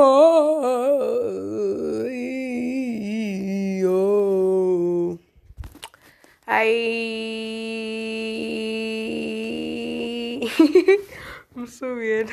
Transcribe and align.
Oh. 0.00 0.28
I. 6.46 6.68
I'm 11.56 11.66
so 11.66 11.96
weird. 11.96 12.30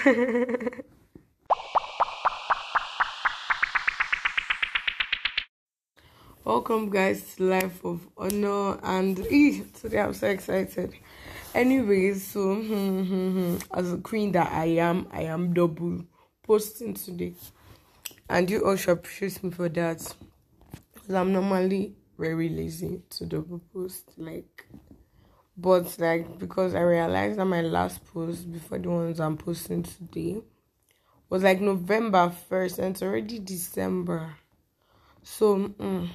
Welcome, 6.43 6.91
guys, 6.91 7.33
to 7.35 7.43
Life 7.45 7.83
of 7.83 8.07
Honor, 8.15 8.77
and 8.83 9.17
today 9.17 10.01
I'm 10.01 10.13
so 10.13 10.27
excited. 10.27 10.93
Anyways, 11.55 12.27
so 12.27 12.53
hmm, 12.57 13.01
hmm, 13.01 13.31
hmm, 13.31 13.57
as 13.73 13.91
a 13.91 13.97
queen 13.97 14.33
that 14.33 14.51
I 14.51 14.65
am, 14.65 15.07
I 15.11 15.23
am 15.23 15.51
double 15.51 16.05
posting 16.45 16.93
today, 16.93 17.33
and 18.29 18.49
you 18.49 18.65
all 18.65 18.75
should 18.75 18.91
appreciate 18.91 19.43
me 19.43 19.51
for 19.51 19.69
that. 19.69 20.15
Because 20.93 21.15
I'm 21.15 21.33
normally 21.33 21.95
very 22.17 22.49
lazy 22.49 23.01
to 23.11 23.25
double 23.25 23.61
post, 23.73 24.11
like, 24.17 24.65
but 25.57 25.97
like 25.99 26.39
because 26.39 26.75
I 26.75 26.81
realized 26.81 27.39
that 27.39 27.45
my 27.45 27.61
last 27.61 28.05
post 28.13 28.51
before 28.51 28.79
the 28.79 28.89
ones 28.89 29.19
I'm 29.19 29.37
posting 29.37 29.83
today 29.83 30.41
was 31.29 31.43
like 31.43 31.61
November 31.61 32.31
first, 32.49 32.79
and 32.79 32.95
it's 32.95 33.01
already 33.01 33.39
December. 33.39 34.35
So. 35.23 35.69
Mm, 35.79 36.09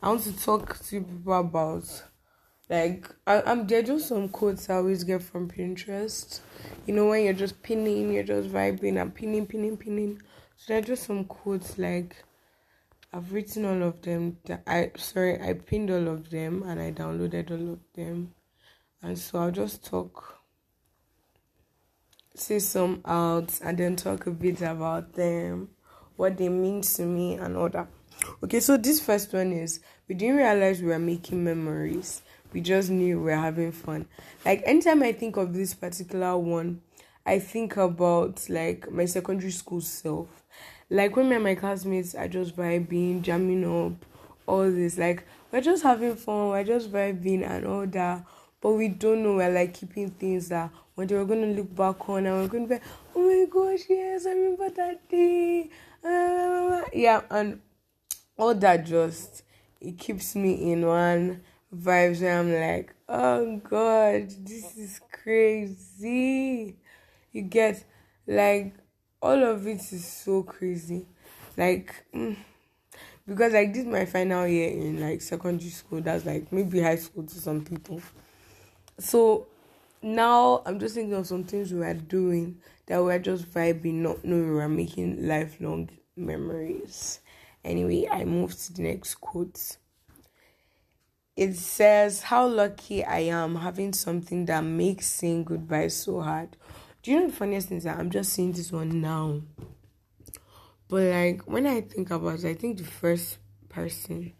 I 0.00 0.10
want 0.10 0.22
to 0.22 0.38
talk 0.38 0.78
to 0.78 1.00
people 1.02 1.32
about 1.32 2.04
like 2.68 3.08
I, 3.26 3.42
am 3.50 3.66
there 3.66 3.82
just 3.82 4.08
some 4.08 4.28
quotes 4.28 4.68
I 4.68 4.74
always 4.74 5.04
get 5.04 5.22
from 5.22 5.50
Pinterest. 5.50 6.40
You 6.86 6.94
know 6.94 7.06
when 7.08 7.24
you're 7.24 7.32
just 7.32 7.62
pinning, 7.62 8.12
you're 8.12 8.22
just 8.22 8.50
vibing 8.50 9.00
and 9.00 9.14
pinning, 9.14 9.46
pinning, 9.46 9.76
pinning. 9.76 10.20
So 10.56 10.64
there 10.68 10.78
are 10.78 10.82
just 10.82 11.04
some 11.04 11.24
quotes 11.24 11.78
like 11.78 12.16
I've 13.12 13.32
written 13.32 13.64
all 13.64 13.82
of 13.88 14.02
them. 14.02 14.36
I 14.66 14.90
sorry, 14.96 15.40
I 15.40 15.54
pinned 15.54 15.90
all 15.90 16.08
of 16.08 16.30
them 16.30 16.62
and 16.62 16.80
I 16.80 16.92
downloaded 16.92 17.50
all 17.50 17.72
of 17.72 17.80
them. 17.94 18.34
And 19.02 19.18
so 19.18 19.38
I'll 19.38 19.50
just 19.50 19.84
talk 19.84 20.38
say 22.34 22.58
some 22.58 23.00
out 23.04 23.58
and 23.62 23.78
then 23.78 23.96
talk 23.96 24.26
a 24.26 24.30
bit 24.30 24.62
about 24.62 25.14
them, 25.14 25.68
what 26.16 26.36
they 26.36 26.48
mean 26.48 26.82
to 26.82 27.02
me 27.02 27.34
and 27.34 27.56
all 27.56 27.68
that. 27.68 27.88
Okay, 28.42 28.60
so 28.60 28.76
this 28.76 29.00
first 29.00 29.32
one 29.32 29.52
is 29.52 29.80
we 30.08 30.14
didn't 30.14 30.36
realize 30.36 30.80
we 30.80 30.88
were 30.88 30.98
making 30.98 31.42
memories. 31.42 32.22
We 32.52 32.60
just 32.60 32.90
knew 32.90 33.18
we 33.18 33.24
were 33.24 33.36
having 33.36 33.72
fun. 33.72 34.06
Like 34.44 34.62
anytime 34.64 35.02
I 35.02 35.12
think 35.12 35.36
of 35.36 35.52
this 35.52 35.74
particular 35.74 36.36
one, 36.36 36.80
I 37.26 37.38
think 37.38 37.76
about 37.76 38.48
like 38.48 38.90
my 38.90 39.04
secondary 39.04 39.50
school 39.50 39.80
self. 39.82 40.28
Like 40.90 41.14
when 41.14 41.28
me 41.28 41.34
and 41.34 41.44
my 41.44 41.54
classmates 41.54 42.14
are 42.14 42.28
just 42.28 42.56
vibing, 42.56 43.20
jamming 43.20 43.64
up, 43.64 44.04
all 44.46 44.70
this. 44.70 44.96
Like 44.96 45.24
we're 45.52 45.60
just 45.60 45.82
having 45.82 46.16
fun, 46.16 46.48
we're 46.48 46.64
just 46.64 46.90
vibing 46.90 47.48
and 47.48 47.66
all 47.66 47.86
that. 47.86 48.24
But 48.60 48.72
we 48.72 48.88
don't 48.88 49.22
know 49.22 49.36
we're 49.36 49.50
like 49.50 49.74
keeping 49.74 50.10
things 50.10 50.48
that 50.48 50.70
when 50.94 51.06
they 51.06 51.14
were 51.14 51.26
gonna 51.26 51.46
look 51.46 51.74
back 51.76 52.08
on 52.08 52.26
and 52.26 52.36
we're 52.36 52.48
gonna 52.48 52.66
be 52.66 52.84
oh 53.14 53.20
my 53.20 53.46
gosh, 53.50 53.84
yes, 53.88 54.26
I 54.26 54.30
remember 54.30 54.70
that 54.70 55.08
day. 55.08 55.70
Uh, 56.02 56.82
yeah, 56.92 57.20
and 57.30 57.60
all 58.36 58.54
that 58.54 58.86
just 58.86 59.42
it 59.80 59.98
keeps 59.98 60.34
me 60.34 60.72
in 60.72 60.86
one 60.86 61.42
vibes 61.74 62.20
where 62.20 62.38
I'm 62.38 62.52
like, 62.52 62.94
oh 63.08 63.56
god, 63.58 64.30
this 64.46 64.76
is 64.76 65.00
crazy. 65.10 66.76
You 67.32 67.42
get 67.42 67.84
like 68.26 68.74
all 69.20 69.42
of 69.42 69.66
it 69.66 69.92
is 69.92 70.06
so 70.06 70.42
crazy. 70.42 71.06
Like 71.56 71.94
mm, 72.14 72.36
because 73.26 73.54
I 73.54 73.66
did 73.66 73.86
my 73.86 74.06
final 74.06 74.46
year 74.46 74.70
in 74.70 75.00
like 75.00 75.20
secondary 75.20 75.70
school, 75.70 76.00
that's 76.00 76.24
like 76.24 76.50
maybe 76.52 76.80
high 76.80 76.96
school 76.96 77.24
to 77.24 77.34
some 77.34 77.64
people. 77.64 78.00
So 78.98 79.46
now 80.02 80.62
I'm 80.64 80.78
just 80.78 80.94
thinking 80.94 81.14
of 81.14 81.26
some 81.26 81.44
things 81.44 81.72
we 81.72 81.82
are 81.82 81.94
doing 81.94 82.58
that 82.86 83.02
we're 83.02 83.18
just 83.18 83.50
vibing, 83.50 83.94
not 83.94 84.24
knowing 84.24 84.54
we're 84.54 84.68
making 84.68 85.26
lifelong 85.26 85.90
memories. 86.16 87.20
Anyway, 87.64 88.08
I 88.10 88.24
move 88.24 88.56
to 88.56 88.72
the 88.72 88.82
next 88.82 89.16
quote. 89.16 89.76
It 91.38 91.54
says, 91.54 92.22
How 92.22 92.48
lucky 92.48 93.04
I 93.04 93.20
am 93.20 93.54
having 93.54 93.92
something 93.92 94.46
that 94.46 94.64
makes 94.64 95.06
saying 95.06 95.44
goodbye 95.44 95.86
so 95.86 96.20
hard. 96.20 96.56
Do 97.00 97.12
you 97.12 97.20
know 97.20 97.28
the 97.28 97.32
funniest 97.32 97.68
thing 97.68 97.78
is 97.78 97.84
that 97.84 97.96
I'm 97.96 98.10
just 98.10 98.32
seeing 98.32 98.50
this 98.50 98.72
one 98.72 99.00
now? 99.00 99.42
But 100.88 101.04
like 101.04 101.42
when 101.42 101.64
I 101.64 101.82
think 101.82 102.10
about 102.10 102.40
it, 102.40 102.44
I 102.44 102.54
think 102.54 102.78
the 102.78 102.84
first 102.84 103.38
person 103.68 104.32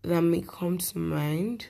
that 0.00 0.22
may 0.22 0.40
come 0.40 0.78
to 0.78 0.96
mind 0.96 1.66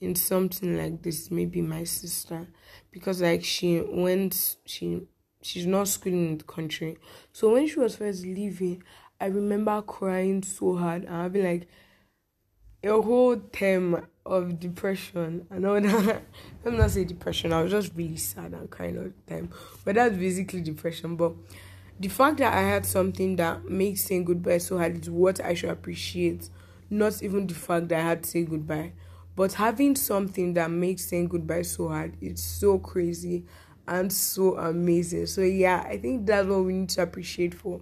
in 0.00 0.14
something 0.14 0.78
like 0.78 1.02
this 1.02 1.30
maybe 1.30 1.60
my 1.60 1.84
sister 1.84 2.48
because 2.90 3.20
like 3.20 3.44
she 3.44 3.82
went 3.82 4.56
she 4.64 5.02
she's 5.42 5.66
not 5.66 5.88
schooling 5.88 6.28
in 6.28 6.38
the 6.38 6.44
country 6.44 6.96
so 7.32 7.52
when 7.52 7.66
she 7.66 7.78
was 7.78 7.96
first 7.96 8.24
leaving 8.24 8.82
I 9.20 9.26
remember 9.26 9.82
crying 9.82 10.42
so 10.42 10.76
hard 10.76 11.04
and 11.04 11.14
I'll 11.14 11.28
be 11.28 11.42
like 11.42 11.68
a 12.82 13.02
whole 13.02 13.36
term 13.36 14.06
of 14.24 14.60
depression 14.60 15.46
and 15.50 15.66
all 15.66 15.80
that. 15.80 16.22
Me 16.64 16.76
not 16.76 16.90
say 16.90 17.04
depression, 17.04 17.52
I 17.52 17.62
was 17.62 17.72
just 17.72 17.92
really 17.94 18.16
sad 18.16 18.52
and 18.52 18.70
crying 18.70 18.98
all 18.98 19.04
the 19.04 19.34
time. 19.34 19.50
But 19.84 19.96
that's 19.96 20.16
basically 20.16 20.60
depression. 20.60 21.16
But 21.16 21.32
the 21.98 22.08
fact 22.08 22.38
that 22.38 22.54
I 22.54 22.62
had 22.62 22.86
something 22.86 23.36
that 23.36 23.64
makes 23.64 24.02
saying 24.02 24.24
goodbye 24.24 24.58
so 24.58 24.78
hard 24.78 25.02
is 25.02 25.10
what 25.10 25.40
I 25.40 25.54
should 25.54 25.70
appreciate. 25.70 26.48
Not 26.90 27.22
even 27.22 27.46
the 27.46 27.54
fact 27.54 27.88
that 27.88 27.98
I 28.00 28.08
had 28.08 28.22
to 28.22 28.30
say 28.30 28.44
goodbye. 28.44 28.92
But 29.34 29.54
having 29.54 29.96
something 29.96 30.54
that 30.54 30.70
makes 30.70 31.04
saying 31.04 31.28
goodbye 31.28 31.62
so 31.62 31.88
hard, 31.88 32.16
it's 32.20 32.42
so 32.42 32.78
crazy 32.78 33.44
and 33.86 34.12
so 34.12 34.56
amazing. 34.56 35.26
So 35.26 35.42
yeah, 35.42 35.84
I 35.88 35.96
think 35.98 36.26
that's 36.26 36.46
what 36.46 36.64
we 36.64 36.74
need 36.74 36.88
to 36.90 37.02
appreciate 37.02 37.54
for 37.54 37.80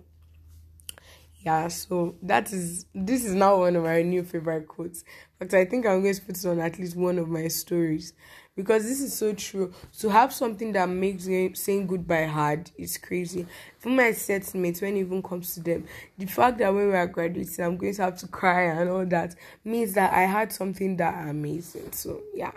yeah 1.47 1.69
so 1.69 2.17
that 2.23 2.53
is 2.53 2.87
this 2.93 3.25
is 3.25 3.33
now 3.33 3.57
one 3.59 3.77
of 3.77 3.85
my 3.85 4.03
new 4.03 4.25
favorite 4.25 4.67
quotes. 4.67 5.05
But 5.39 5.55
i 5.55 5.65
think 5.65 5.87
i'm 5.87 6.03
going 6.03 6.15
to 6.15 6.21
put 6.21 6.37
it 6.37 6.45
on 6.45 6.59
at 6.59 6.77
least 6.79 6.97
one 6.97 7.19
of 7.19 7.29
my 7.29 7.47
stories. 7.47 8.13
Because 8.57 8.85
this 8.85 9.03
is 9.03 9.15
so 9.15 9.35
true. 9.35 9.75
To 10.01 10.09
have 10.09 10.33
something 10.33 10.73
that 10.73 10.89
makes 10.89 11.25
saying 11.61 11.87
goodbye 11.87 12.25
hard 12.25 12.71
is 12.79 12.97
crazy. 12.97 13.47
For 13.79 13.91
my 13.91 14.13
set 14.13 14.55
mates 14.55 14.81
when 14.81 14.97
it 14.97 15.01
even 15.01 15.23
comes 15.23 15.55
to 15.55 15.61
them 15.61 15.85
the 16.19 16.27
fact 16.27 16.59
that 16.59 16.75
when 16.75 16.89
we 16.89 16.97
are 16.97 17.07
graduating 17.07 17.65
i'm 17.65 17.77
going 17.77 17.95
to 17.95 18.03
have 18.03 18.19
to 18.19 18.27
cry 18.27 18.63
and 18.63 18.91
all 18.91 19.07
that 19.07 19.37
means 19.65 19.93
that 19.95 20.13
i 20.13 20.23
had 20.23 20.53
something 20.53 20.97
that 20.97 21.29
amazing. 21.29 21.93
So 21.93 22.23
yeah. 22.35 22.53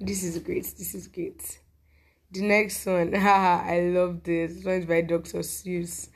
This 0.00 0.24
is 0.24 0.38
great. 0.38 0.64
This 0.78 0.94
is 0.94 1.08
great. 1.08 1.58
The 2.30 2.40
next 2.40 2.86
one. 2.86 3.12
Haha 3.26 3.70
i 3.70 3.80
love 3.80 4.22
this. 4.22 4.54
This 4.54 4.64
one 4.64 4.76
is 4.76 4.86
by 4.86 5.02
dr 5.02 5.38
seuss 5.40 6.08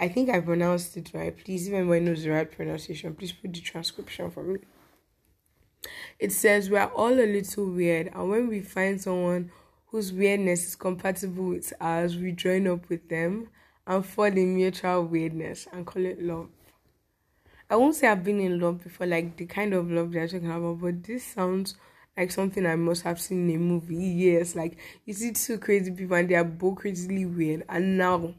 I 0.00 0.08
think 0.08 0.30
I 0.30 0.40
pronounced 0.40 0.96
it 0.96 1.10
right. 1.12 1.36
Please, 1.36 1.68
even 1.68 1.86
when 1.86 2.02
it 2.02 2.06
knows 2.06 2.24
the 2.24 2.30
right 2.30 2.50
pronunciation, 2.50 3.14
please 3.14 3.32
put 3.32 3.52
the 3.52 3.60
transcription 3.60 4.30
for 4.30 4.42
me. 4.42 4.60
It 6.18 6.32
says 6.32 6.70
we 6.70 6.78
are 6.78 6.88
all 6.88 7.12
a 7.12 7.26
little 7.26 7.66
weird, 7.70 8.10
and 8.14 8.30
when 8.30 8.48
we 8.48 8.62
find 8.62 8.98
someone 8.98 9.52
whose 9.88 10.10
weirdness 10.10 10.66
is 10.66 10.74
compatible 10.74 11.50
with 11.50 11.72
ours, 11.80 12.16
we 12.16 12.32
join 12.32 12.66
up 12.66 12.88
with 12.88 13.10
them 13.10 13.48
and 13.86 14.06
fall 14.06 14.24
in 14.24 14.56
mutual 14.56 15.04
weirdness 15.04 15.68
and 15.70 15.86
call 15.86 16.04
it 16.06 16.22
love. 16.22 16.48
I 17.68 17.76
won't 17.76 17.94
say 17.94 18.08
I've 18.08 18.24
been 18.24 18.40
in 18.40 18.58
love 18.58 18.82
before, 18.82 19.06
like 19.06 19.36
the 19.36 19.46
kind 19.46 19.74
of 19.74 19.90
love 19.90 20.12
they're 20.12 20.26
talking 20.28 20.50
about, 20.50 20.80
but 20.80 21.04
this 21.04 21.24
sounds 21.24 21.76
like 22.16 22.30
something 22.30 22.64
I 22.64 22.76
must 22.76 23.02
have 23.02 23.20
seen 23.20 23.50
in 23.50 23.56
a 23.56 23.58
movie. 23.58 23.96
Yes, 23.96 24.54
like 24.54 24.78
you 25.04 25.12
see 25.12 25.32
two 25.32 25.58
crazy 25.58 25.90
people 25.90 26.16
and 26.16 26.28
they 26.28 26.36
are 26.36 26.44
both 26.44 26.76
crazily 26.76 27.26
weird, 27.26 27.64
and 27.68 27.98
now 27.98 28.34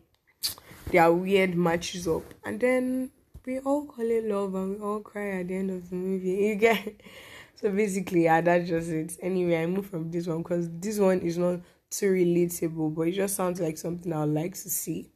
their 0.90 1.12
weird 1.12 1.56
matches 1.56 2.08
up. 2.08 2.23
And 2.44 2.59
then 2.59 3.11
we 3.46 3.59
all 3.59 3.85
call 3.85 4.06
it 4.06 4.26
love 4.26 4.56
and 4.56 4.78
we 4.78 4.84
all 4.84 5.00
cry 5.00 5.40
at 5.40 5.47
the 5.47 5.56
end 5.56 5.72
of 5.72 5.90
the 5.90 5.96
movie. 5.96 6.29
You 6.29 6.56
get 6.56 7.02
so 7.56 7.72
basically 7.72 8.23
yeah 8.23 8.41
that's 8.41 8.70
just 8.70 8.90
it. 8.90 9.17
Anyway 9.22 9.61
i 9.61 9.66
move 9.66 9.88
from 9.88 10.11
this 10.11 10.28
one 10.28 10.40
because 10.40 10.70
this 10.79 11.00
one 11.00 11.20
is 11.20 11.38
not 11.38 11.59
too 11.90 12.11
relatable 12.11 12.94
but 12.96 13.03
it 13.03 13.14
just 13.14 13.35
sounds 13.35 13.59
like 13.59 13.78
something 13.78 14.14
i 14.14 14.20
would 14.20 14.34
like 14.34 14.53
to 14.53 14.70
see. 14.70 15.09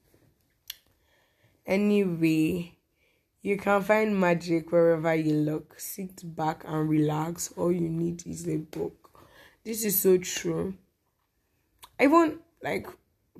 Anyway 1.66 2.76
you 3.42 3.58
can 3.58 3.84
find 3.84 4.20
magic 4.20 4.72
wherever 4.72 5.14
you 5.14 5.36
look. 5.36 5.80
Sit 5.80 6.36
back 6.36 6.64
and 6.66 6.90
relax. 6.90 7.54
All 7.56 7.72
you 7.72 7.90
need 7.90 8.26
is 8.26 8.48
a 8.48 8.58
book. 8.58 9.06
This 9.64 9.86
is 9.86 10.00
so 10.00 10.18
true. 10.18 10.74
I 12.00 12.06
even 12.06 12.40
like 12.64 12.88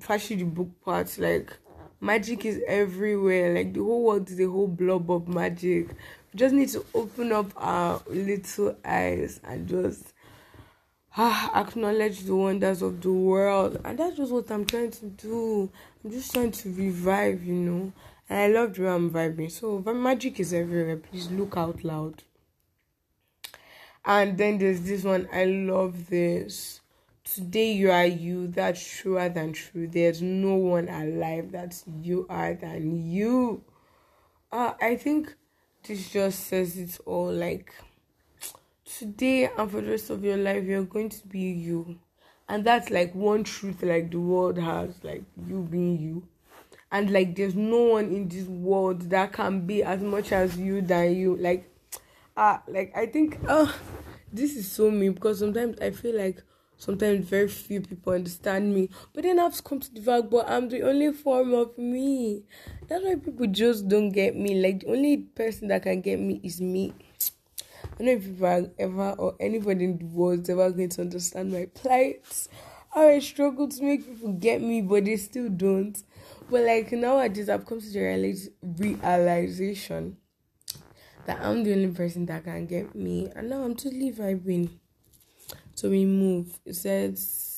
actually 0.08 0.36
the 0.36 0.44
book 0.44 0.68
part 0.84 1.18
like 1.18 1.58
magic 2.00 2.44
is 2.44 2.60
everywhere. 2.66 3.54
Like 3.54 3.72
the 3.72 3.82
whole 3.82 4.04
world 4.04 4.30
is 4.30 4.40
a 4.40 4.48
whole 4.48 4.68
blob 4.68 5.10
of 5.10 5.28
magic. 5.28 5.88
We 6.32 6.38
just 6.38 6.54
need 6.54 6.68
to 6.70 6.84
open 6.94 7.32
up 7.32 7.52
our 7.56 8.02
little 8.08 8.76
eyes 8.84 9.40
and 9.44 9.68
just 9.68 10.12
ah, 11.16 11.50
acknowledge 11.54 12.20
the 12.22 12.36
wonders 12.36 12.82
of 12.82 13.00
the 13.00 13.12
world. 13.12 13.80
And 13.84 13.98
that's 13.98 14.16
just 14.16 14.32
what 14.32 14.50
I'm 14.50 14.64
trying 14.64 14.90
to 14.92 15.06
do. 15.06 15.70
I'm 16.04 16.10
just 16.10 16.32
trying 16.32 16.52
to 16.52 16.72
revive, 16.72 17.44
you 17.44 17.54
know. 17.54 17.92
And 18.28 18.38
I 18.38 18.58
love 18.58 18.74
the 18.74 18.82
way 18.82 18.88
I'm 18.88 19.10
vibing. 19.10 19.50
So 19.50 19.78
magic 19.92 20.40
is 20.40 20.52
everywhere. 20.52 20.96
Please 20.96 21.30
look 21.30 21.56
out 21.56 21.84
loud. 21.84 22.22
And 24.04 24.38
then 24.38 24.58
there's 24.58 24.82
this 24.82 25.02
one. 25.04 25.28
I 25.32 25.44
love 25.44 26.08
this. 26.08 26.80
Today 27.26 27.72
you 27.72 27.90
are 27.90 28.06
you. 28.06 28.46
That's 28.46 28.80
truer 28.80 29.28
than 29.28 29.52
true. 29.52 29.88
There's 29.88 30.22
no 30.22 30.54
one 30.54 30.88
alive 30.88 31.50
that's 31.50 31.82
you 32.00 32.24
are 32.30 32.54
than 32.54 33.10
you. 33.10 33.64
Uh, 34.52 34.74
I 34.80 34.94
think 34.94 35.34
this 35.86 36.08
just 36.10 36.46
says 36.46 36.78
it 36.78 36.96
all. 37.04 37.32
Like 37.32 37.74
today 38.84 39.50
and 39.58 39.68
for 39.68 39.80
the 39.80 39.90
rest 39.90 40.10
of 40.10 40.22
your 40.24 40.36
life, 40.36 40.64
you're 40.64 40.84
going 40.84 41.08
to 41.08 41.26
be 41.26 41.40
you. 41.40 41.98
And 42.48 42.64
that's 42.64 42.90
like 42.90 43.12
one 43.12 43.42
truth 43.42 43.82
like 43.82 44.12
the 44.12 44.20
world 44.20 44.56
has, 44.56 45.02
like 45.02 45.24
you 45.48 45.66
being 45.68 45.98
you 45.98 46.28
and 46.92 47.10
like 47.10 47.34
there's 47.34 47.54
no 47.54 47.82
one 47.82 48.06
in 48.06 48.28
this 48.28 48.46
world 48.46 49.02
that 49.10 49.32
can 49.32 49.66
be 49.66 49.82
as 49.82 50.00
much 50.00 50.30
as 50.32 50.56
you 50.56 50.80
than 50.80 51.14
you 51.16 51.36
like 51.36 51.68
ah 52.36 52.56
uh, 52.56 52.60
like 52.68 52.92
i 52.96 53.06
think 53.06 53.38
oh 53.48 53.74
this 54.32 54.54
is 54.56 54.70
so 54.70 54.90
me 54.90 55.08
because 55.08 55.38
sometimes 55.38 55.78
i 55.80 55.90
feel 55.90 56.16
like 56.16 56.42
sometimes 56.78 57.28
very 57.28 57.48
few 57.48 57.80
people 57.80 58.12
understand 58.12 58.74
me 58.74 58.88
but 59.14 59.24
then 59.24 59.38
i've 59.38 59.62
come 59.64 59.80
to 59.80 59.92
the 59.94 60.00
fact 60.00 60.30
but 60.30 60.48
i'm 60.48 60.68
the 60.68 60.82
only 60.82 61.12
form 61.12 61.54
of 61.54 61.76
me 61.78 62.42
that's 62.86 63.04
why 63.04 63.14
people 63.14 63.46
just 63.46 63.88
don't 63.88 64.10
get 64.10 64.36
me 64.36 64.60
like 64.60 64.80
the 64.80 64.90
only 64.90 65.16
person 65.16 65.68
that 65.68 65.82
can 65.82 66.00
get 66.00 66.18
me 66.18 66.40
is 66.42 66.60
me 66.60 66.92
I 67.98 68.04
don't 68.04 68.06
know 68.06 68.12
if 68.12 68.24
people 68.24 68.74
ever 68.78 69.10
or 69.12 69.36
anybody 69.40 69.84
in 69.86 69.98
the 69.98 70.04
world 70.04 70.40
is 70.40 70.50
ever 70.50 70.70
going 70.70 70.90
to 70.90 71.00
understand 71.00 71.52
my 71.52 71.66
plight. 71.72 72.48
I 72.94 73.18
struggle 73.20 73.68
to 73.68 73.82
make 73.82 74.06
people 74.06 74.32
get 74.32 74.60
me, 74.60 74.82
but 74.82 75.06
they 75.06 75.16
still 75.16 75.48
don't. 75.48 75.96
But 76.50 76.64
like 76.64 76.92
nowadays, 76.92 77.48
I've 77.48 77.64
come 77.64 77.80
to 77.80 77.90
the 77.90 78.00
realization 78.62 80.18
that 81.24 81.40
I'm 81.40 81.64
the 81.64 81.72
only 81.72 81.88
person 81.88 82.26
that 82.26 82.44
can 82.44 82.66
get 82.66 82.94
me, 82.94 83.28
and 83.34 83.48
now 83.50 83.62
I'm 83.62 83.74
totally 83.74 84.12
vibing. 84.12 84.70
So 85.76 85.90
we 85.90 86.06
move. 86.06 86.58
It 86.64 86.74
says. 86.74 87.52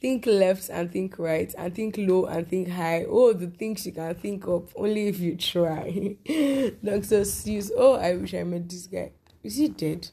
Think 0.00 0.26
left 0.26 0.68
and 0.68 0.92
think 0.92 1.18
right, 1.18 1.52
and 1.56 1.74
think 1.74 1.96
low 1.96 2.26
and 2.26 2.46
think 2.46 2.68
high. 2.68 3.04
Oh, 3.08 3.32
the 3.32 3.46
things 3.46 3.86
you 3.86 3.92
can 3.92 4.14
think 4.16 4.46
of 4.46 4.72
only 4.76 5.08
if 5.08 5.18
you 5.20 5.36
try. 5.36 6.16
Dr. 6.26 7.22
Seuss. 7.24 7.70
Oh, 7.76 7.94
I 7.94 8.14
wish 8.14 8.34
I 8.34 8.42
met 8.42 8.68
this 8.68 8.86
guy. 8.86 9.12
Is 9.42 9.56
he 9.56 9.68
dead? 9.68 10.10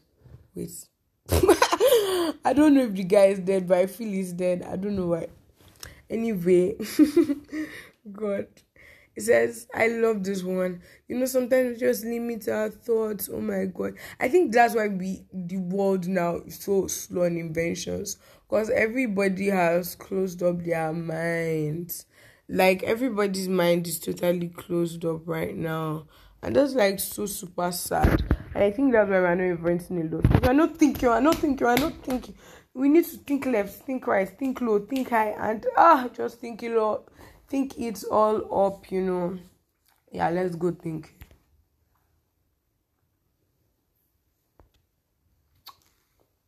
Wait. 0.54 0.72
I 1.32 2.54
don't 2.56 2.76
know 2.76 2.84
if 2.84 2.94
the 2.94 3.04
guy 3.04 3.26
is 3.26 3.40
dead, 3.40 3.68
but 3.68 3.78
I 3.80 3.86
feel 3.88 4.10
he's 4.10 4.34
dead. 4.34 4.64
I 4.64 4.76
don't 4.76 4.96
know 4.96 5.08
why. 5.08 5.28
Anyway, 6.10 6.76
God. 8.12 8.48
It 9.16 9.22
says, 9.22 9.68
I 9.74 9.88
love 9.88 10.24
this 10.24 10.44
one. 10.44 10.82
You 11.08 11.18
know, 11.18 11.26
sometimes 11.26 11.74
we 11.74 11.80
just 11.80 12.04
limit 12.04 12.48
our 12.50 12.70
thoughts. 12.70 13.30
Oh 13.32 13.40
my 13.40 13.66
God. 13.66 13.94
I 14.20 14.28
think 14.28 14.52
that's 14.52 14.76
why 14.76 14.88
we, 14.88 15.26
the 15.34 15.58
world 15.58 16.08
now 16.08 16.38
is 16.46 16.60
so 16.60 16.88
slow 16.88 17.24
on 17.24 17.38
inventions. 17.38 18.18
Because 18.50 18.70
everybody 18.70 19.48
has 19.48 19.96
closed 19.96 20.44
up 20.44 20.64
their 20.64 20.92
minds. 20.92 22.06
Like, 22.48 22.84
everybody's 22.84 23.48
mind 23.48 23.88
is 23.88 24.00
totally 24.00 24.50
closed 24.50 25.04
up 25.06 25.22
right 25.26 25.56
now. 25.56 26.08
And 26.44 26.56
that's 26.56 26.74
like 26.74 27.00
so 27.00 27.26
super 27.26 27.72
sad. 27.72 28.22
And 28.54 28.64
I 28.64 28.72
think 28.72 28.92
that's 28.92 29.10
why 29.10 29.20
we're 29.20 29.36
not 29.36 29.44
inventing 29.44 30.02
a 30.02 30.16
lot. 30.16 30.44
We're 30.44 30.54
not 30.54 30.78
thinking, 30.78 31.10
we're 31.10 31.20
not 31.22 31.36
thinking, 31.36 31.66
we're 31.66 31.76
not 31.76 32.04
thinking 32.04 32.36
we 32.76 32.90
need 32.90 33.06
to 33.06 33.18
think 33.18 33.46
left, 33.46 33.86
think 33.86 34.06
right, 34.06 34.28
think 34.38 34.60
low, 34.60 34.80
think 34.80 35.10
high, 35.10 35.30
and 35.30 35.66
ah, 35.78 36.10
just 36.14 36.42
think 36.42 36.62
it 36.62 36.76
all, 36.76 37.08
think 37.48 37.78
it's 37.78 38.04
all 38.04 38.68
up, 38.68 38.92
you 38.92 39.02
know. 39.02 39.38
Yeah, 40.12 40.30
let's 40.30 40.56
go 40.56 40.72
think. 40.72 41.14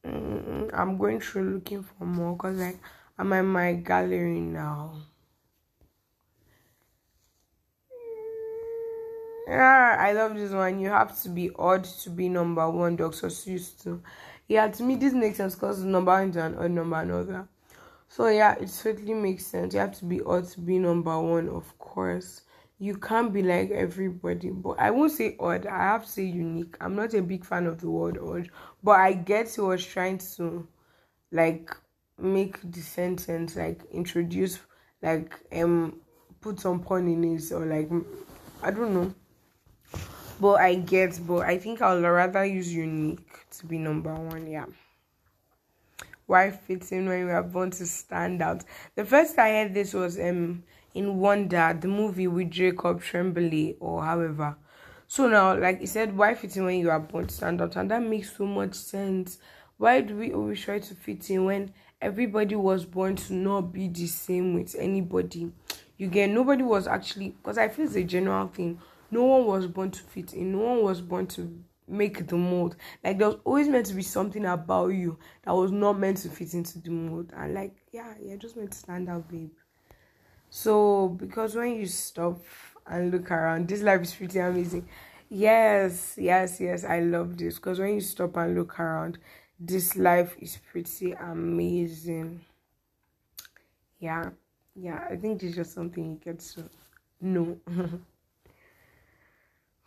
Mm, 0.06 0.70
I'm 0.74 0.98
going 0.98 1.20
through 1.20 1.56
looking 1.56 1.84
for 1.84 2.06
more 2.06 2.34
because 2.36 2.58
like 2.58 2.80
I'm 3.18 3.34
in 3.34 3.46
my 3.46 3.74
gallery 3.74 4.40
now. 4.40 4.94
Yeah, 9.48 9.98
I 10.00 10.12
love 10.12 10.36
this 10.36 10.52
one. 10.52 10.80
You 10.80 10.90
have 10.90 11.20
to 11.24 11.30
be 11.30 11.52
odd 11.58 11.84
to 12.04 12.10
be 12.10 12.30
number 12.30 12.70
one. 12.70 12.96
Dr. 12.96 13.28
Seuss 13.28 13.82
too 13.82 14.02
yeah 14.48 14.68
to 14.68 14.84
me 14.84 14.96
this 14.96 15.14
makes 15.14 15.38
sense 15.38 15.56
because 15.56 15.84
number 15.84 16.12
one 16.12 16.30
is 16.30 16.36
an 16.36 16.56
odd 16.56 16.72
number 16.72 17.02
another 17.02 17.48
so 18.07 18.27
yeah 18.27 18.56
it 18.59 18.69
certainly 18.69 19.13
makes 19.13 19.45
sense 19.45 19.74
you 19.74 19.80
have 19.80 19.98
to 19.98 20.06
be 20.06 20.21
odd 20.21 20.48
to 20.48 20.59
be 20.59 20.77
number 20.80 21.19
one 21.19 21.50
of 21.50 21.77
course 21.77 22.42
you 22.80 22.95
can't 22.95 23.33
be 23.33 23.42
like 23.42 23.71
everybody 23.71 24.50
but 24.50 24.80
i 24.80 24.89
won't 24.92 25.12
say 25.12 25.36
odd 25.39 25.65
i 25.65 25.77
have 25.77 26.06
to 26.06 26.12
say 26.12 26.24
unique 26.24 26.75
i'm 26.81 26.95
not 26.95 27.13
a 27.13 27.21
big 27.21 27.45
fan 27.45 27.65
of 27.65 27.80
the 27.80 27.89
word 27.89 28.18
odd 28.18 28.50
but 28.83 29.00
i 29.00 29.13
get 29.13 29.54
he 29.54 29.62
was 29.62 29.86
trying 29.86 30.18
to 30.18 30.68
like 31.31 31.75
make 32.19 32.59
the 32.71 32.81
sentence 32.81 33.56
like 33.56 33.83
introduce 33.92 34.59
like 35.01 35.36
um 35.54 36.00
put 36.42 36.59
some 36.59 36.80
pun 36.80 37.07
in 37.07 37.24
it 37.24 37.51
or 37.51 37.65
like 37.65 37.89
i 38.63 38.71
don't 38.71 38.94
know 38.94 39.13
but 40.39 40.59
I 40.62 40.75
get, 40.75 41.19
but 41.25 41.45
I 41.45 41.57
think 41.57 41.81
I'll 41.81 42.01
rather 42.01 42.45
use 42.45 42.74
unique 42.74 43.50
to 43.57 43.65
be 43.65 43.77
number 43.77 44.13
one. 44.13 44.48
Yeah. 44.48 44.65
Why 46.28 46.52
fitting 46.52 47.08
when 47.08 47.26
we 47.26 47.32
are 47.32 47.42
born 47.42 47.72
to 47.72 47.86
stand 47.88 48.42
out? 48.42 48.64
The 48.96 49.06
first 49.06 49.40
I 49.40 49.50
heard 49.50 49.74
this 49.74 49.94
was 49.94 50.20
um 50.20 50.64
in 50.94 51.18
Wonder, 51.18 51.78
the 51.80 51.88
movie 51.88 52.28
with 52.28 52.52
Jacob 52.52 53.02
Tremblay 53.02 53.78
or 53.80 54.04
however. 54.04 54.56
So 55.08 55.28
now, 55.28 55.58
like 55.58 55.80
he 55.80 55.86
said, 55.86 56.16
why 56.16 56.36
fitting 56.36 56.66
when 56.66 56.80
you 56.80 56.90
are 56.90 57.00
born 57.00 57.28
to 57.28 57.34
stand 57.34 57.62
out? 57.62 57.76
And 57.78 57.90
that 57.90 58.04
makes 58.04 58.36
so 58.36 58.46
much 58.46 58.76
sense. 58.76 59.40
Why 59.78 60.02
do 60.02 60.18
we 60.18 60.34
always 60.34 60.62
try 60.62 60.80
to 60.80 60.96
fit 60.96 61.30
in 61.30 61.46
when 61.46 61.74
everybody 62.02 62.56
was 62.56 62.86
born 62.86 63.16
to 63.16 63.34
not 63.34 63.72
be 63.72 63.88
the 63.88 64.08
same 64.08 64.54
with 64.54 64.76
anybody? 64.78 65.52
You 65.98 66.08
get 66.08 66.30
nobody 66.30 66.64
was 66.64 66.88
actually 66.88 67.30
because 67.30 67.58
I 67.58 67.70
feel 67.70 67.86
it's 67.86 67.96
a 67.96 68.04
general 68.04 68.48
thing 68.48 68.80
no 69.10 69.24
one 69.24 69.46
was 69.46 69.68
born 69.68 69.92
to 69.92 70.02
fit 70.04 70.34
in 70.34 70.52
no 70.52 70.60
one 70.60 70.84
was 70.84 71.02
born 71.02 71.28
to 71.28 71.64
make 71.88 72.28
the 72.28 72.36
mold. 72.36 72.75
Like 73.04 73.18
there 73.18 73.28
was 73.28 73.38
always 73.44 73.68
meant 73.68 73.86
to 73.88 73.94
be 73.94 74.04
something 74.04 74.45
about 74.45 74.88
you 74.89 75.18
that 75.44 75.54
was 75.56 75.72
not 75.72 76.00
meant 76.00 76.18
to 76.19 76.30
fit 76.30 76.54
into 76.54 76.80
the 76.80 76.92
mold. 76.92 77.31
And 77.36 77.54
like 77.54 77.75
yeah 77.92 78.13
you're 78.22 78.38
just 78.38 78.57
meant 78.57 78.72
to 78.72 78.78
stand 78.78 79.10
out 79.10 79.28
babe. 79.30 79.51
So 80.50 81.10
because 81.10 81.56
when 81.56 81.75
you 81.75 81.86
stop 81.88 82.42
and 82.85 83.12
look 83.12 83.31
around 83.31 83.68
this 83.68 83.81
life 83.81 84.02
is 84.02 84.14
pretty 84.16 84.40
amazing. 84.40 84.88
Yes 85.30 86.16
yes 86.18 86.59
yes 86.62 86.83
i 86.85 87.00
love 87.00 87.38
this. 87.38 87.56
Because 87.56 87.80
when 87.80 87.95
you 87.95 88.02
stop 88.02 88.38
and 88.38 88.56
look 88.56 88.80
around 88.80 89.18
this 89.59 89.95
life 89.95 90.35
is 90.40 90.57
pretty 90.71 91.14
amazing. 91.14 92.42
Yeah 94.00 94.30
yeah 94.80 95.07
i 95.09 95.16
think 95.16 95.42
it's 95.42 95.56
just 95.56 95.73
something 95.73 96.06
you 96.12 96.19
get 96.23 96.40
to 96.40 96.69
know. 97.21 97.57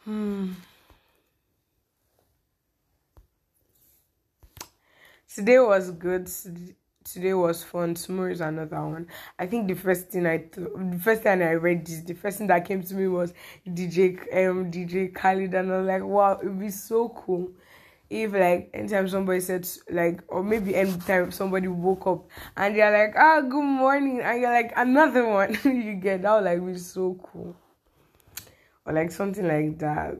Hmm. 0.04 0.52
Today 5.32 5.60
was 5.60 5.92
good. 5.92 6.28
Today 7.04 7.34
was 7.34 7.62
fun. 7.62 7.94
Tomorrow 7.94 8.32
is 8.32 8.40
another 8.40 8.84
one. 8.84 9.06
I 9.38 9.46
think 9.46 9.68
the 9.68 9.74
first 9.74 10.08
thing 10.08 10.26
I 10.26 10.38
th- 10.38 10.68
the 10.74 10.98
first 11.00 11.22
time 11.22 11.40
I 11.40 11.52
read 11.52 11.86
this, 11.86 12.00
the 12.00 12.14
first 12.14 12.38
thing 12.38 12.48
that 12.48 12.64
came 12.64 12.82
to 12.82 12.94
me 12.94 13.06
was 13.06 13.32
DJ 13.64 14.18
um 14.32 14.72
DJ 14.72 15.06
Khaled, 15.14 15.54
and 15.54 15.72
I 15.72 15.78
was 15.78 15.86
like, 15.86 16.02
wow, 16.02 16.38
it'd 16.42 16.58
be 16.58 16.68
so 16.70 17.10
cool 17.10 17.48
if 18.10 18.32
like 18.32 18.70
anytime 18.74 19.08
somebody 19.08 19.38
said 19.38 19.68
like 19.88 20.20
or 20.26 20.42
maybe 20.42 20.74
anytime 20.74 21.30
somebody 21.30 21.68
woke 21.68 22.08
up 22.08 22.28
and 22.56 22.74
they're 22.74 22.90
like 22.90 23.14
ah 23.16 23.36
oh, 23.38 23.42
good 23.42 23.62
morning 23.62 24.20
and 24.20 24.40
you're 24.40 24.52
like 24.52 24.72
another 24.76 25.28
one 25.28 25.56
you 25.64 25.94
get 25.94 26.22
that 26.22 26.34
would 26.34 26.44
like 26.44 26.66
be 26.66 26.76
so 26.76 27.14
cool 27.22 27.54
or 28.84 28.92
like 28.92 29.12
something 29.12 29.46
like 29.46 29.78
that. 29.78 30.18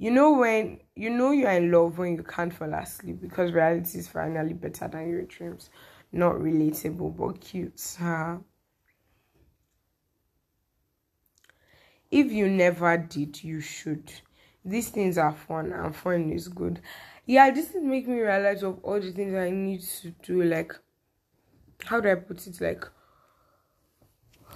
You 0.00 0.12
know 0.12 0.32
when 0.34 0.78
you 0.94 1.10
know 1.10 1.32
you're 1.32 1.50
in 1.50 1.72
love 1.72 1.98
when 1.98 2.14
you 2.14 2.22
can't 2.22 2.54
fall 2.54 2.72
asleep 2.72 3.20
because 3.20 3.52
reality 3.52 3.98
is 3.98 4.06
finally 4.06 4.52
better 4.52 4.86
than 4.86 5.10
your 5.10 5.22
dreams. 5.22 5.70
Not 6.12 6.36
relatable 6.36 7.16
but 7.16 7.40
cute. 7.40 7.96
Huh? 7.98 8.38
If 12.12 12.30
you 12.32 12.48
never 12.48 12.96
did, 12.96 13.42
you 13.42 13.60
should. 13.60 14.12
These 14.64 14.90
things 14.90 15.18
are 15.18 15.32
fun 15.32 15.72
and 15.72 15.94
fun 15.94 16.30
is 16.30 16.46
good. 16.46 16.80
Yeah, 17.26 17.50
this 17.50 17.74
is 17.74 17.82
making 17.82 18.14
me 18.14 18.20
realize 18.20 18.62
of 18.62 18.78
all 18.84 19.00
the 19.00 19.10
things 19.10 19.34
I 19.34 19.50
need 19.50 19.82
to 19.82 20.10
do. 20.22 20.42
Like, 20.44 20.74
how 21.84 22.00
do 22.00 22.10
I 22.10 22.14
put 22.14 22.46
it? 22.46 22.60
Like, 22.60 22.84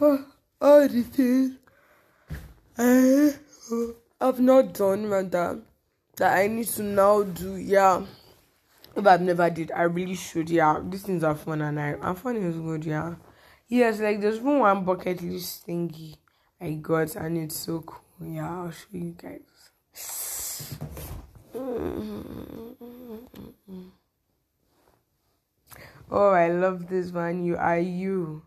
oh, 0.01 0.25
all 0.61 0.89
the 0.89 1.03
things 1.03 1.57
I 2.79 3.33
uh, 3.73 3.93
have 4.27 4.41
not 4.41 4.75
done 4.75 5.09
rather 5.09 5.61
that 6.17 6.37
I 6.37 6.47
need 6.47 6.67
to 6.69 6.83
now 6.83 7.23
do. 7.23 7.57
Yeah. 7.57 8.05
but 8.95 9.07
I've 9.07 9.23
never 9.23 9.49
did, 9.51 9.73
I 9.73 9.83
really 9.83 10.15
should. 10.15 10.51
Yeah. 10.51 10.81
These 10.83 11.03
things 11.03 11.25
are 11.25 11.35
fun 11.35 11.63
and 11.63 11.81
I 11.81 11.97
and 12.01 12.19
fun 12.19 12.37
is 12.37 12.57
good, 12.57 12.85
yeah. 12.85 13.15
Yes, 13.69 14.01
like 14.01 14.21
there's 14.21 14.41
one 14.41 14.85
bucket 14.85 15.23
list 15.23 15.67
thingy 15.67 16.17
I 16.61 16.73
got 16.73 17.17
and 17.17 17.39
it's 17.39 17.57
so 17.57 17.81
cool. 17.81 18.01
Yeah, 18.21 18.51
I'll 18.51 18.71
show 18.71 18.87
you 18.93 19.17
guys. 19.17 19.41
Oh, 26.15 26.29
I 26.29 26.49
love 26.49 26.89
this 26.89 27.11
one. 27.11 27.43
You 27.43 27.57
are 27.57 27.79
you. 27.79 28.43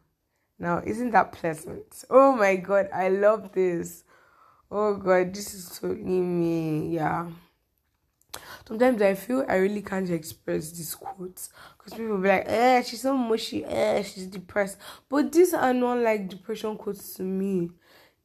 Now, 0.60 0.84
isn't 0.86 1.10
that 1.12 1.32
pleasant? 1.32 2.06
Oh 2.12 2.36
my 2.36 2.58
god, 2.58 2.90
I 2.94 3.10
love 3.10 3.54
this. 3.54 4.04
Oh 4.72 4.96
god, 4.96 5.34
this 5.34 5.54
is 5.54 5.80
totally 5.80 6.22
me. 6.22 6.90
Yeah. 6.90 7.30
Sometimes 8.68 9.02
I 9.02 9.14
feel 9.14 9.46
I 9.48 9.56
really 9.56 9.82
can't 9.82 10.10
express 10.10 10.72
these 10.72 10.96
quotes 10.96 11.50
because 11.78 11.94
people 11.94 12.18
be 12.18 12.28
like, 12.30 12.46
eh, 12.48 12.82
she's 12.82 13.02
so 13.02 13.16
mushy, 13.16 13.64
eh, 13.66 14.02
she's 14.04 14.28
depressed. 14.28 14.78
But 15.10 15.32
these 15.32 15.54
are 15.54 15.74
not 15.74 16.00
like 16.00 16.30
depression 16.30 16.76
quotes 16.78 17.14
to 17.16 17.24
me. 17.24 17.70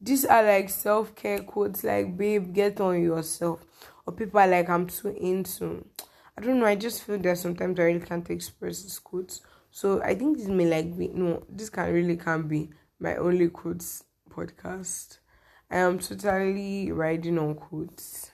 These 0.01 0.25
are 0.25 0.43
like 0.43 0.71
self 0.71 1.15
care 1.15 1.41
quotes, 1.41 1.85
like, 1.85 2.17
babe, 2.17 2.55
get 2.55 2.81
on 2.81 3.03
yourself. 3.03 3.65
Or 4.07 4.15
people 4.15 4.41
are 4.41 4.47
like, 4.49 4.69
I'm 4.69 4.87
too 4.87 5.09
into. 5.09 5.85
I 6.37 6.41
don't 6.43 6.59
know, 6.59 6.67
I 6.67 6.75
just 6.77 7.03
feel 7.05 7.19
that 7.19 7.37
sometimes 7.39 7.79
I 7.79 7.83
really 7.85 8.01
can't 8.01 8.29
express 8.31 8.83
these 8.83 8.99
quotes. 8.99 9.43
So 9.71 10.03
I 10.03 10.15
think 10.15 10.39
this 10.39 10.49
may 10.49 10.67
like 10.67 10.97
be 10.97 11.09
no, 11.09 11.45
this 11.49 11.69
can 11.71 11.93
really 11.93 12.17
can't 12.17 12.49
be 12.49 12.71
my 12.99 13.17
only 13.17 13.49
quotes 13.49 14.05
podcast. 14.31 15.19
I 15.71 15.79
am 15.79 16.01
totally 16.01 16.91
riding 16.91 17.39
on 17.39 17.55
quotes. 17.55 18.33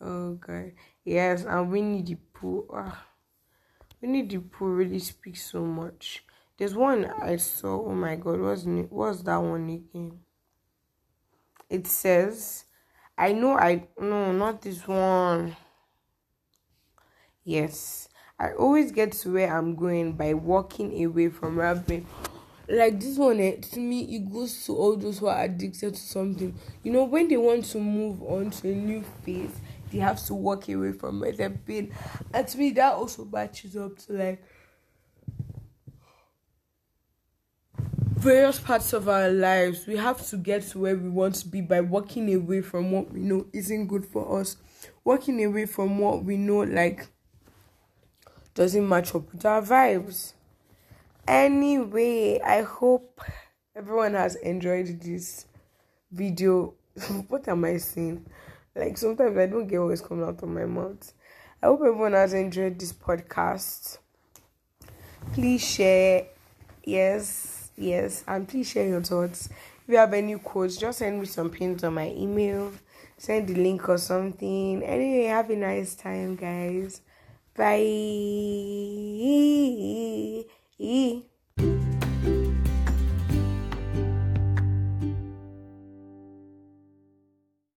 Oh 0.00 0.34
god. 0.34 0.72
Yes, 1.04 1.44
and 1.44 1.70
Winnie 1.70 2.02
the 2.02 2.16
Pooh. 2.34 2.66
Ah. 2.74 3.06
Winnie 4.00 4.22
the 4.22 4.38
Pooh 4.38 4.66
really 4.66 4.98
speaks 4.98 5.44
so 5.50 5.64
much. 5.64 6.24
There's 6.58 6.74
one 6.74 7.04
I 7.04 7.36
saw, 7.36 7.86
oh 7.86 7.94
my 7.94 8.16
god, 8.16 8.40
what's 8.40 8.64
what's 8.90 9.22
that 9.22 9.36
one 9.36 9.68
again? 9.70 10.18
It 11.70 11.86
says 11.86 12.64
I 13.16 13.32
know 13.32 13.56
I 13.56 13.88
no 14.00 14.32
not 14.32 14.62
this 14.62 14.86
one. 14.86 15.56
Yes. 17.44 18.08
I 18.42 18.54
always 18.54 18.90
get 18.90 19.12
to 19.12 19.34
where 19.34 19.56
I'm 19.56 19.76
going 19.76 20.14
by 20.14 20.34
walking 20.34 21.04
away 21.04 21.28
from 21.28 21.56
rapping. 21.56 22.04
Like 22.68 22.98
this 22.98 23.16
one, 23.16 23.38
eh, 23.38 23.60
to 23.60 23.78
me, 23.78 24.16
it 24.16 24.32
goes 24.32 24.66
to 24.66 24.76
all 24.76 24.96
those 24.96 25.20
who 25.20 25.26
are 25.28 25.44
addicted 25.44 25.94
to 25.94 26.00
something. 26.00 26.52
You 26.82 26.92
know, 26.92 27.04
when 27.04 27.28
they 27.28 27.36
want 27.36 27.66
to 27.66 27.78
move 27.78 28.20
on 28.20 28.50
to 28.50 28.72
a 28.72 28.74
new 28.74 29.04
phase, 29.24 29.54
they 29.92 29.98
have 29.98 30.20
to 30.26 30.34
walk 30.34 30.68
away 30.68 30.90
from 30.90 31.20
where 31.20 31.30
they've 31.30 31.64
been. 31.64 31.94
And 32.34 32.48
to 32.48 32.58
me, 32.58 32.72
that 32.72 32.94
also 32.94 33.26
matches 33.26 33.76
up 33.76 33.96
to 34.06 34.12
like 34.12 34.42
various 37.78 38.58
parts 38.58 38.92
of 38.92 39.08
our 39.08 39.28
lives, 39.28 39.86
we 39.86 39.96
have 39.96 40.26
to 40.30 40.36
get 40.36 40.62
to 40.70 40.80
where 40.80 40.96
we 40.96 41.08
want 41.08 41.36
to 41.36 41.46
be 41.46 41.60
by 41.60 41.80
walking 41.80 42.34
away 42.34 42.60
from 42.60 42.90
what 42.90 43.12
we 43.12 43.20
know 43.20 43.46
isn't 43.52 43.86
good 43.86 44.04
for 44.04 44.40
us, 44.40 44.56
walking 45.04 45.44
away 45.44 45.66
from 45.66 45.98
what 46.00 46.24
we 46.24 46.36
know 46.36 46.58
like 46.58 47.06
doesn't 48.54 48.88
match 48.88 49.14
up 49.14 49.32
with 49.32 49.44
our 49.44 49.62
vibes. 49.62 50.32
Anyway, 51.26 52.40
I 52.40 52.62
hope 52.62 53.20
everyone 53.74 54.14
has 54.14 54.36
enjoyed 54.36 55.00
this 55.00 55.46
video. 56.10 56.74
what 57.28 57.48
am 57.48 57.64
I 57.64 57.78
saying? 57.78 58.26
Like 58.74 58.98
sometimes 58.98 59.36
I 59.38 59.46
don't 59.46 59.66
get 59.66 59.82
what's 59.82 60.00
coming 60.00 60.24
out 60.24 60.42
of 60.42 60.48
my 60.48 60.66
mouth. 60.66 61.12
I 61.62 61.66
hope 61.66 61.80
everyone 61.80 62.12
has 62.12 62.32
enjoyed 62.32 62.78
this 62.78 62.92
podcast. 62.92 63.98
Please 65.32 65.64
share. 65.64 66.26
Yes 66.84 67.62
yes 67.76 68.22
and 68.28 68.48
please 68.48 68.68
share 68.68 68.86
your 68.86 69.02
thoughts 69.02 69.46
if 69.46 69.88
you 69.88 69.96
have 69.96 70.12
any 70.12 70.36
quotes 70.38 70.76
just 70.76 70.98
send 70.98 71.18
me 71.18 71.26
some 71.26 71.50
pins 71.50 71.82
on 71.82 71.94
my 71.94 72.10
email 72.10 72.72
send 73.16 73.48
the 73.48 73.54
link 73.54 73.88
or 73.88 73.98
something 73.98 74.82
anyway 74.82 75.24
have 75.24 75.48
a 75.50 75.56
nice 75.56 75.94
time 75.94 76.36
guys 76.36 77.00
bye 77.56 77.92